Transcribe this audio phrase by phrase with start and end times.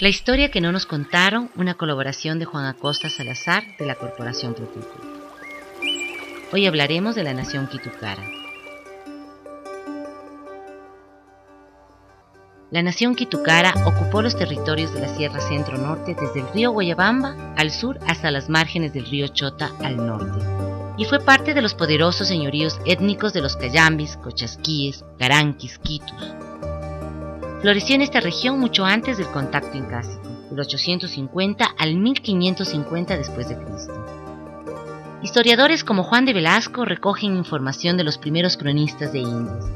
[0.00, 4.54] La historia que no nos contaron, una colaboración de Juan Acosta Salazar de la Corporación
[4.54, 5.04] Procultura.
[6.52, 8.26] Hoy hablaremos de la nación Quitucara.
[12.70, 17.52] La nación Quitucara ocupó los territorios de la Sierra Centro Norte desde el río Guayabamba
[17.58, 20.42] al sur hasta las márgenes del río Chota al norte,
[20.96, 26.24] y fue parte de los poderosos señoríos étnicos de los Cayambis, Cochasquíes, Garanquis, Quitus,
[27.60, 33.56] Floreció en esta región mucho antes del contacto incásico, del 850 al 1550 después de
[33.56, 33.92] Cristo.
[35.22, 39.66] Historiadores como Juan de Velasco recogen información de los primeros cronistas de Indias,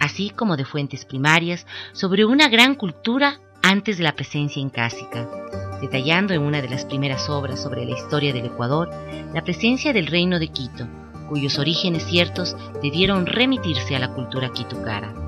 [0.00, 5.28] así como de fuentes primarias sobre una gran cultura antes de la presencia incásica,
[5.82, 8.88] detallando en una de las primeras obras sobre la historia del Ecuador
[9.34, 10.88] la presencia del reino de Quito,
[11.28, 15.27] cuyos orígenes ciertos debieron remitirse a la cultura quitucara.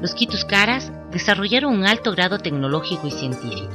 [0.00, 3.72] Los Quituscaras desarrollaron un alto grado tecnológico y científico,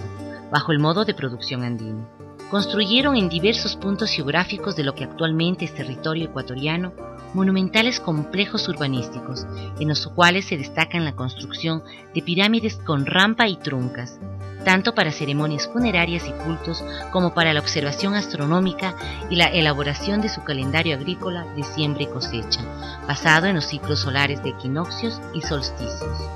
[0.52, 2.07] bajo el modo de producción andino.
[2.49, 6.93] Construyeron en diversos puntos geográficos de lo que actualmente es territorio ecuatoriano
[7.33, 9.45] monumentales complejos urbanísticos,
[9.80, 14.19] en los cuales se destacan la construcción de pirámides con rampa y truncas,
[14.64, 18.95] tanto para ceremonias funerarias y cultos como para la observación astronómica
[19.30, 22.61] y la elaboración de su calendario agrícola de siembra y cosecha,
[23.08, 26.30] basado en los ciclos solares de equinoccios y solsticios.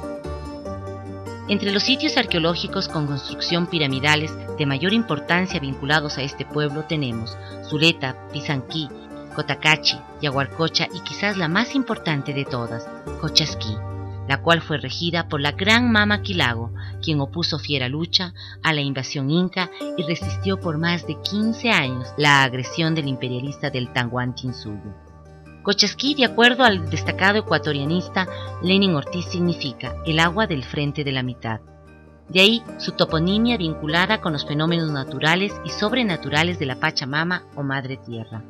[1.50, 7.38] Entre los sitios arqueológicos con construcción piramidales de mayor importancia vinculados a este pueblo tenemos
[7.69, 8.89] Zuleta, Pizanquí,
[9.34, 12.89] Cotacachi, Yaguarcocha y quizás la más importante de todas,
[13.22, 13.78] Cochasquí
[14.28, 18.81] la cual fue regida por la gran Mama Quilago, quien opuso fiera lucha a la
[18.81, 24.95] invasión inca y resistió por más de 15 años la agresión del imperialista del Tanguantinsuyo.
[25.64, 28.28] Cochasquí, de acuerdo al destacado ecuatorianista
[28.64, 31.59] Lenin Ortiz, significa el agua del frente de la mitad.
[32.30, 37.63] De ahí su toponimia vinculada con los fenómenos naturales y sobrenaturales de la Pachamama o
[37.63, 38.44] Madre Tierra.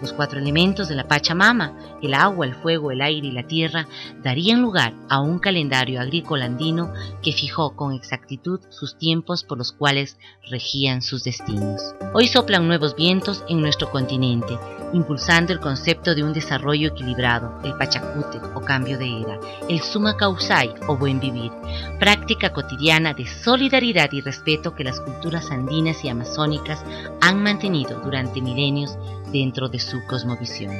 [0.00, 1.72] Los cuatro elementos de la Pachamama,
[2.02, 3.88] el agua, el fuego, el aire y la tierra,
[4.22, 6.92] darían lugar a un calendario agrícola andino
[7.22, 10.16] que fijó con exactitud sus tiempos por los cuales
[10.50, 11.94] regían sus destinos.
[12.14, 14.58] Hoy soplan nuevos vientos en nuestro continente,
[14.92, 20.16] impulsando el concepto de un desarrollo equilibrado, el Pachacute o cambio de era, el Suma
[20.16, 21.50] Causai o buen vivir,
[21.98, 26.84] práctica cotidiana de solidaridad y respeto que las culturas andinas y amazónicas
[27.20, 28.96] han mantenido durante milenios
[29.32, 30.74] dentro de su cosmovisión.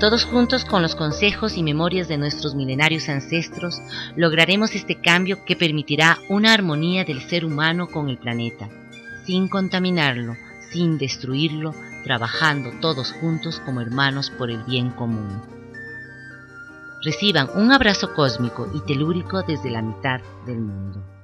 [0.00, 3.82] Todos juntos con los consejos y memorias de nuestros milenarios ancestros
[4.16, 8.70] lograremos este cambio que permitirá una armonía del ser humano con el planeta,
[9.26, 10.36] sin contaminarlo,
[10.70, 15.42] sin destruirlo, trabajando todos juntos como hermanos por el bien común.
[17.04, 21.19] Reciban un abrazo cósmico y telúrico desde la mitad del mundo.